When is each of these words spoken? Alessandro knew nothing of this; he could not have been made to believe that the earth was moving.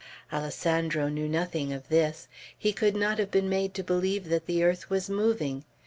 Alessandro 0.33 1.09
knew 1.09 1.29
nothing 1.29 1.71
of 1.71 1.89
this; 1.89 2.27
he 2.57 2.73
could 2.73 2.95
not 2.95 3.19
have 3.19 3.29
been 3.29 3.47
made 3.47 3.75
to 3.75 3.83
believe 3.83 4.29
that 4.29 4.47
the 4.47 4.63
earth 4.63 4.89
was 4.89 5.11
moving. 5.11 5.63